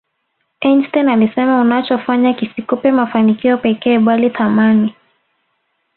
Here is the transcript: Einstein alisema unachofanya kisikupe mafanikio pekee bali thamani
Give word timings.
Einstein 0.61 1.09
alisema 1.09 1.61
unachofanya 1.61 2.33
kisikupe 2.33 2.91
mafanikio 2.91 3.57
pekee 3.57 3.99
bali 3.99 4.29
thamani 4.29 4.95